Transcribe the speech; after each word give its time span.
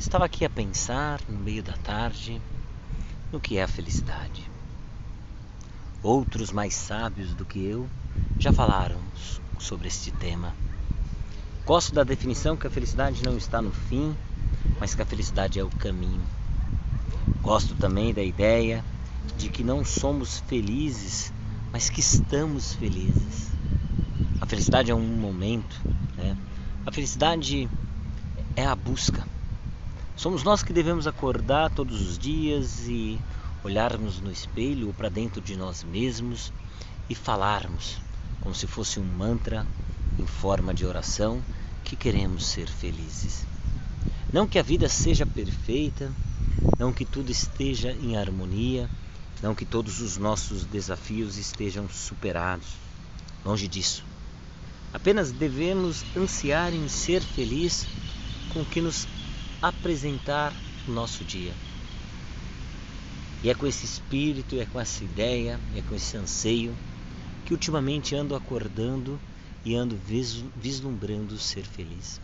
estava 0.00 0.24
aqui 0.24 0.46
a 0.46 0.50
pensar 0.50 1.20
no 1.28 1.38
meio 1.38 1.62
da 1.62 1.74
tarde 1.74 2.40
no 3.30 3.38
que 3.38 3.58
é 3.58 3.62
a 3.62 3.68
felicidade. 3.68 4.50
Outros 6.02 6.50
mais 6.50 6.74
sábios 6.74 7.34
do 7.34 7.44
que 7.44 7.62
eu 7.62 7.86
já 8.38 8.50
falaram 8.50 8.98
sobre 9.58 9.88
este 9.88 10.10
tema. 10.10 10.54
Gosto 11.66 11.94
da 11.94 12.02
definição 12.02 12.56
que 12.56 12.66
a 12.66 12.70
felicidade 12.70 13.22
não 13.22 13.36
está 13.36 13.60
no 13.60 13.70
fim, 13.70 14.16
mas 14.80 14.94
que 14.94 15.02
a 15.02 15.06
felicidade 15.06 15.60
é 15.60 15.62
o 15.62 15.68
caminho. 15.68 16.22
Gosto 17.42 17.74
também 17.74 18.14
da 18.14 18.22
ideia 18.22 18.82
de 19.36 19.50
que 19.50 19.62
não 19.62 19.84
somos 19.84 20.42
felizes, 20.48 21.30
mas 21.70 21.90
que 21.90 22.00
estamos 22.00 22.72
felizes. 22.72 23.52
A 24.40 24.46
felicidade 24.46 24.90
é 24.90 24.94
um 24.94 25.06
momento, 25.06 25.78
né? 26.16 26.34
A 26.86 26.90
felicidade 26.90 27.68
é 28.56 28.64
a 28.64 28.74
busca. 28.74 29.28
Somos 30.16 30.42
nós 30.42 30.62
que 30.62 30.72
devemos 30.72 31.06
acordar 31.06 31.70
todos 31.70 32.00
os 32.02 32.18
dias 32.18 32.86
e 32.86 33.18
olharmos 33.64 34.20
no 34.20 34.30
espelho 34.30 34.88
ou 34.88 34.94
para 34.94 35.08
dentro 35.08 35.40
de 35.40 35.56
nós 35.56 35.82
mesmos 35.82 36.52
e 37.08 37.14
falarmos, 37.14 37.98
como 38.40 38.54
se 38.54 38.66
fosse 38.66 39.00
um 39.00 39.04
mantra 39.04 39.66
em 40.18 40.26
forma 40.26 40.74
de 40.74 40.84
oração, 40.84 41.42
que 41.84 41.96
queremos 41.96 42.46
ser 42.46 42.68
felizes. 42.68 43.44
Não 44.32 44.46
que 44.46 44.58
a 44.58 44.62
vida 44.62 44.88
seja 44.88 45.26
perfeita, 45.26 46.12
não 46.78 46.92
que 46.92 47.04
tudo 47.04 47.30
esteja 47.30 47.92
em 47.92 48.16
harmonia, 48.16 48.88
não 49.42 49.54
que 49.54 49.64
todos 49.64 50.00
os 50.00 50.16
nossos 50.16 50.64
desafios 50.64 51.36
estejam 51.36 51.88
superados. 51.88 52.68
Longe 53.44 53.66
disso. 53.66 54.04
Apenas 54.92 55.32
devemos 55.32 56.04
ansiar 56.16 56.74
em 56.74 56.88
ser 56.88 57.22
feliz 57.22 57.86
com 58.52 58.60
o 58.60 58.66
que 58.66 58.80
nos 58.80 59.06
apresentar 59.62 60.52
o 60.88 60.90
nosso 60.90 61.24
dia. 61.24 61.52
E 63.42 63.50
é 63.50 63.54
com 63.54 63.66
esse 63.66 63.84
espírito, 63.84 64.58
é 64.58 64.66
com 64.66 64.78
essa 64.78 65.02
ideia, 65.02 65.58
é 65.76 65.82
com 65.82 65.94
esse 65.94 66.16
anseio 66.16 66.74
que 67.44 67.52
ultimamente 67.52 68.14
ando 68.14 68.34
acordando 68.34 69.18
e 69.64 69.74
ando 69.74 69.98
vislumbrando 70.56 71.38
ser 71.38 71.64
feliz. 71.64 72.20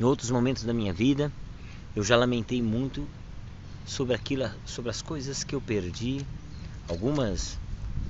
Em 0.00 0.04
outros 0.04 0.30
momentos 0.30 0.64
da 0.64 0.72
minha 0.72 0.92
vida, 0.92 1.32
eu 1.94 2.02
já 2.02 2.16
lamentei 2.16 2.62
muito 2.62 3.06
sobre 3.84 4.14
aquilo, 4.14 4.50
sobre 4.64 4.90
as 4.90 5.02
coisas 5.02 5.44
que 5.44 5.54
eu 5.54 5.60
perdi, 5.60 6.24
algumas, 6.88 7.58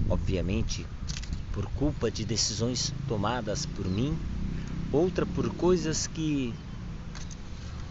obviamente, 0.09 0.87
por 1.53 1.67
culpa 1.73 2.11
de 2.11 2.25
decisões 2.25 2.93
tomadas 3.09 3.67
por 3.67 3.89
mim, 3.89 4.17
outra 4.93 5.27
por 5.27 5.53
coisas 5.55 6.07
que 6.07 6.55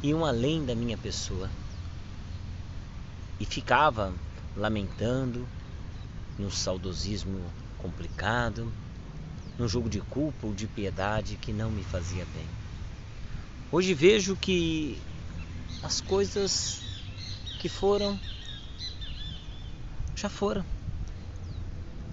iam 0.03 0.25
além 0.25 0.65
da 0.65 0.73
minha 0.73 0.97
pessoa. 0.97 1.49
E 3.39 3.45
ficava 3.45 4.13
lamentando 4.55 5.47
no 6.37 6.49
saudosismo 6.49 7.39
complicado, 7.77 8.71
num 9.57 9.67
jogo 9.67 9.89
de 9.89 10.01
culpa 10.01 10.47
ou 10.47 10.53
de 10.53 10.67
piedade 10.67 11.35
que 11.37 11.53
não 11.53 11.69
me 11.69 11.83
fazia 11.83 12.25
bem. 12.25 12.45
Hoje 13.71 13.93
vejo 13.93 14.35
que 14.35 15.01
as 15.83 16.01
coisas 16.01 16.81
que 17.59 17.69
foram 17.69 18.19
já 20.15 20.29
foram 20.29 20.65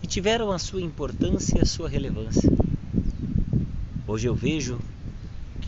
e 0.02 0.06
tiveram 0.06 0.52
a 0.52 0.58
sua 0.58 0.80
importância 0.80 1.58
e 1.58 1.60
a 1.60 1.66
sua 1.66 1.88
relevância. 1.88 2.50
Hoje 4.06 4.28
eu 4.28 4.34
vejo 4.34 4.78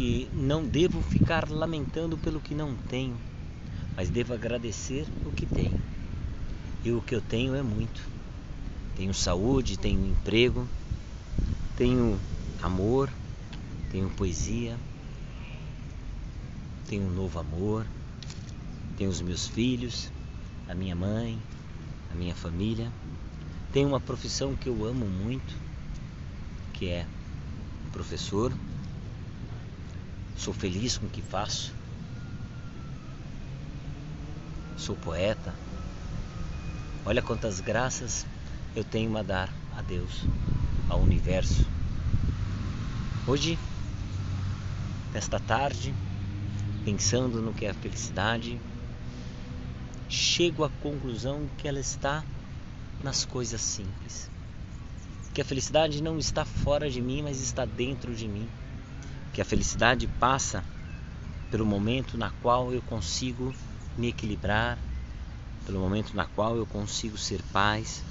que 0.01 0.31
não 0.33 0.65
devo 0.65 1.03
ficar 1.03 1.51
lamentando 1.51 2.17
pelo 2.17 2.41
que 2.41 2.55
não 2.55 2.75
tenho, 2.89 3.21
mas 3.95 4.09
devo 4.09 4.33
agradecer 4.33 5.07
o 5.27 5.31
que 5.31 5.45
tenho. 5.45 5.77
E 6.83 6.91
o 6.91 7.03
que 7.03 7.15
eu 7.15 7.21
tenho 7.21 7.55
é 7.55 7.61
muito. 7.61 8.01
Tenho 8.97 9.13
saúde, 9.13 9.79
tenho 9.79 10.07
emprego, 10.07 10.67
tenho 11.77 12.19
amor, 12.63 13.11
tenho 13.93 14.09
poesia, 14.09 14.75
tenho 16.89 17.03
um 17.03 17.11
novo 17.11 17.39
amor, 17.39 17.87
tenho 18.97 19.11
os 19.11 19.21
meus 19.21 19.49
filhos, 19.49 20.11
a 20.67 20.75
minha 20.75 20.97
mãe, 20.97 21.39
a 22.11 22.15
minha 22.15 22.35
família. 22.35 22.91
Tenho 23.71 23.89
uma 23.89 24.01
profissão 24.01 24.57
que 24.57 24.71
eu 24.71 24.83
amo 24.83 25.05
muito, 25.05 25.55
que 26.73 26.89
é 26.89 27.07
professor. 27.93 28.51
Sou 30.41 30.55
feliz 30.55 30.97
com 30.97 31.05
o 31.05 31.11
que 31.11 31.21
faço. 31.21 31.71
Sou 34.75 34.97
poeta. 34.97 35.55
Olha 37.05 37.21
quantas 37.21 37.61
graças 37.61 38.25
eu 38.75 38.83
tenho 38.83 39.15
a 39.19 39.23
dar 39.23 39.53
a 39.77 39.83
Deus, 39.83 40.25
ao 40.89 40.99
universo. 40.99 41.67
Hoje, 43.27 43.59
nesta 45.13 45.39
tarde, 45.39 45.93
pensando 46.87 47.43
no 47.43 47.53
que 47.53 47.67
é 47.67 47.71
a 47.71 47.75
felicidade, 47.75 48.59
chego 50.09 50.65
à 50.65 50.71
conclusão 50.83 51.51
que 51.59 51.69
ela 51.69 51.81
está 51.81 52.25
nas 53.05 53.27
coisas 53.27 53.61
simples. 53.61 54.31
Que 55.35 55.43
a 55.43 55.45
felicidade 55.45 56.03
não 56.03 56.19
está 56.19 56.47
fora 56.47 56.91
de 56.91 57.03
mim, 57.03 57.21
mas 57.21 57.43
está 57.43 57.67
dentro 57.67 58.15
de 58.15 58.27
mim. 58.27 58.49
Que 59.33 59.41
a 59.41 59.45
felicidade 59.45 60.09
passa 60.19 60.65
pelo 61.51 61.65
momento 61.65 62.19
na 62.19 62.31
qual 62.31 62.73
eu 62.73 62.83
consigo 62.83 63.55
me 63.97 64.09
equilibrar, 64.09 64.83
pelo 65.65 65.81
momento 65.81 66.17
na 66.17 66.27
qual 66.27 66.57
eu 66.57 66.67
consigo 66.67 67.17
ser 67.17 67.43
paz, 67.45 68.05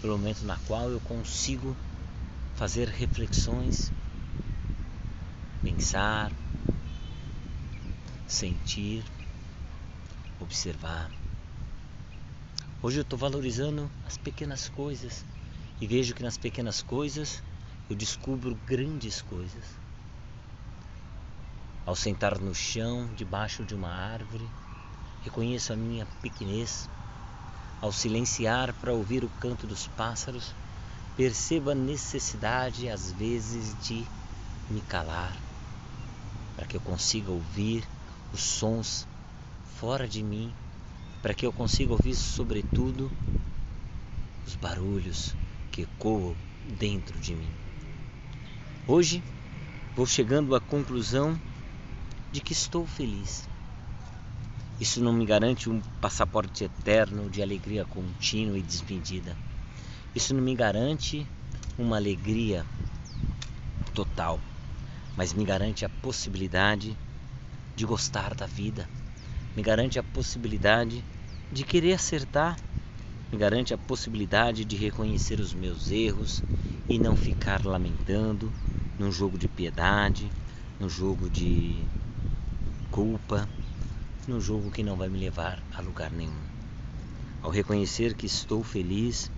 pelo 0.00 0.16
momento 0.16 0.44
na 0.46 0.56
qual 0.58 0.90
eu 0.90 1.00
consigo 1.00 1.76
fazer 2.54 2.88
reflexões, 2.88 3.92
pensar, 5.64 6.32
sentir, 8.26 9.04
observar. 10.38 11.10
Hoje 12.80 12.98
eu 12.98 13.02
estou 13.02 13.18
valorizando 13.18 13.90
as 14.04 14.16
pequenas 14.16 14.68
coisas 14.68 15.24
e 15.80 15.86
vejo 15.86 16.14
que 16.14 16.22
nas 16.22 16.36
pequenas 16.36 16.82
coisas 16.82 17.42
eu 17.88 17.96
descubro 17.96 18.54
grandes 18.66 19.20
coisas. 19.22 19.81
Ao 21.84 21.96
sentar 21.96 22.38
no 22.38 22.54
chão, 22.54 23.08
debaixo 23.16 23.64
de 23.64 23.74
uma 23.74 23.88
árvore, 23.88 24.48
reconheço 25.22 25.72
a 25.72 25.76
minha 25.76 26.06
pequenez. 26.20 26.88
Ao 27.80 27.92
silenciar 27.92 28.72
para 28.74 28.94
ouvir 28.94 29.24
o 29.24 29.30
canto 29.40 29.66
dos 29.66 29.88
pássaros, 29.88 30.54
percebo 31.16 31.70
a 31.70 31.74
necessidade, 31.74 32.88
às 32.88 33.12
vezes, 33.12 33.74
de 33.86 34.04
me 34.70 34.80
calar, 34.82 35.36
para 36.56 36.66
que 36.66 36.76
eu 36.76 36.80
consiga 36.80 37.30
ouvir 37.30 37.84
os 38.32 38.40
sons 38.40 39.06
fora 39.78 40.06
de 40.06 40.22
mim 40.22 40.52
para 41.22 41.32
que 41.32 41.46
eu 41.46 41.52
consiga 41.52 41.92
ouvir, 41.92 42.16
sobretudo, 42.16 43.08
os 44.44 44.56
barulhos 44.56 45.34
que 45.70 45.82
ecoam 45.82 46.34
dentro 46.76 47.18
de 47.20 47.32
mim. 47.32 47.50
Hoje 48.88 49.22
vou 49.94 50.04
chegando 50.04 50.56
à 50.56 50.60
conclusão 50.60 51.38
de 52.32 52.40
que 52.40 52.52
estou 52.52 52.86
feliz. 52.86 53.48
Isso 54.80 55.00
não 55.02 55.12
me 55.12 55.24
garante 55.24 55.70
um 55.70 55.80
passaporte 56.00 56.64
eterno 56.64 57.30
de 57.30 57.42
alegria 57.42 57.84
contínua 57.84 58.58
e 58.58 58.62
desmedida. 58.62 59.36
Isso 60.14 60.34
não 60.34 60.42
me 60.42 60.54
garante 60.54 61.26
uma 61.78 61.96
alegria 61.96 62.66
total, 63.94 64.40
mas 65.16 65.32
me 65.32 65.44
garante 65.44 65.84
a 65.84 65.88
possibilidade 65.88 66.96
de 67.76 67.84
gostar 67.84 68.34
da 68.34 68.46
vida 68.46 68.88
me 69.54 69.62
garante 69.62 69.98
a 69.98 70.02
possibilidade 70.02 71.04
de 71.52 71.62
querer 71.62 71.92
acertar, 71.92 72.58
me 73.30 73.36
garante 73.36 73.74
a 73.74 73.78
possibilidade 73.78 74.64
de 74.64 74.76
reconhecer 74.76 75.40
os 75.40 75.52
meus 75.52 75.90
erros 75.90 76.42
e 76.88 76.98
não 76.98 77.14
ficar 77.14 77.64
lamentando 77.66 78.50
num 78.98 79.12
jogo 79.12 79.36
de 79.36 79.48
piedade, 79.48 80.30
num 80.80 80.88
jogo 80.88 81.28
de 81.28 81.84
culpa, 82.92 83.48
num 84.28 84.38
jogo 84.38 84.70
que 84.70 84.82
não 84.82 84.96
vai 84.96 85.08
me 85.08 85.18
levar 85.18 85.58
a 85.74 85.80
lugar 85.80 86.12
nenhum. 86.12 86.42
Ao 87.40 87.50
reconhecer 87.50 88.12
que 88.12 88.26
estou 88.26 88.62
feliz, 88.62 89.30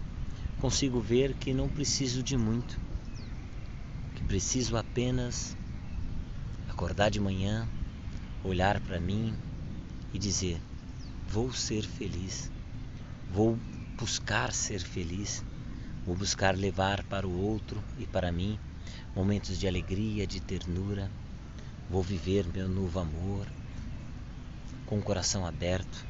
consigo 0.60 0.98
ver 1.00 1.34
que 1.34 1.54
não 1.54 1.68
preciso 1.68 2.20
de 2.20 2.36
muito, 2.36 2.76
que 4.16 4.24
preciso 4.24 4.76
apenas 4.76 5.56
acordar 6.68 7.12
de 7.12 7.20
manhã, 7.20 7.68
olhar 8.42 8.80
para 8.80 8.98
mim, 8.98 9.32
e 10.12 10.18
dizer: 10.18 10.60
Vou 11.28 11.52
ser 11.52 11.84
feliz, 11.84 12.50
vou 13.32 13.56
buscar 13.96 14.52
ser 14.52 14.80
feliz, 14.80 15.44
vou 16.04 16.16
buscar 16.16 16.56
levar 16.56 17.04
para 17.04 17.26
o 17.26 17.40
outro 17.40 17.80
e 18.00 18.04
para 18.04 18.32
mim 18.32 18.58
momentos 19.14 19.60
de 19.60 19.68
alegria, 19.68 20.26
de 20.26 20.40
ternura, 20.40 21.08
vou 21.88 22.02
viver 22.02 22.46
meu 22.52 22.68
novo 22.68 22.98
amor, 22.98 23.46
com 24.86 24.98
o 24.98 25.02
coração 25.02 25.46
aberto. 25.46 26.06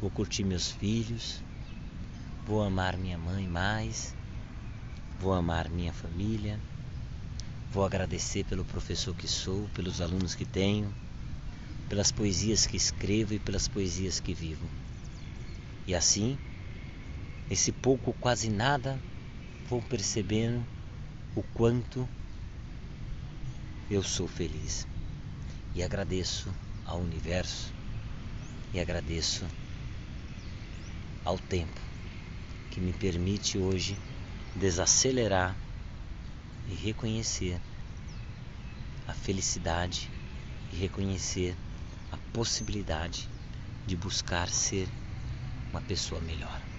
Vou 0.00 0.10
curtir 0.10 0.44
meus 0.44 0.70
filhos, 0.70 1.42
vou 2.46 2.62
amar 2.62 2.96
minha 2.96 3.16
mãe 3.16 3.48
mais, 3.48 4.14
vou 5.18 5.32
amar 5.32 5.70
minha 5.70 5.92
família, 5.92 6.60
vou 7.72 7.84
agradecer 7.84 8.44
pelo 8.44 8.64
professor 8.64 9.14
que 9.14 9.26
sou, 9.26 9.68
pelos 9.74 10.00
alunos 10.00 10.34
que 10.34 10.44
tenho, 10.44 10.92
pelas 11.88 12.12
poesias 12.12 12.66
que 12.66 12.76
escrevo 12.76 13.34
e 13.34 13.38
pelas 13.38 13.68
poesias 13.68 14.20
que 14.20 14.34
vivo. 14.34 14.66
E 15.86 15.94
assim, 15.94 16.38
esse 17.50 17.72
pouco 17.72 18.12
quase 18.20 18.48
nada, 18.48 19.00
vou 19.68 19.80
percebendo 19.82 20.66
o 21.34 21.42
quanto 21.54 22.08
eu 23.94 24.02
sou 24.02 24.26
feliz. 24.26 24.86
E 25.74 25.82
agradeço 25.82 26.52
ao 26.84 26.98
universo 26.98 27.72
e 28.72 28.80
agradeço 28.80 29.46
ao 31.24 31.38
tempo 31.38 31.80
que 32.70 32.80
me 32.80 32.92
permite 32.92 33.56
hoje 33.56 33.96
desacelerar 34.56 35.56
e 36.68 36.74
reconhecer 36.74 37.60
a 39.06 39.12
felicidade 39.12 40.10
e 40.72 40.76
reconhecer 40.76 41.56
a 42.10 42.16
possibilidade 42.32 43.28
de 43.86 43.94
buscar 43.96 44.48
ser 44.48 44.88
uma 45.70 45.80
pessoa 45.80 46.20
melhor. 46.20 46.73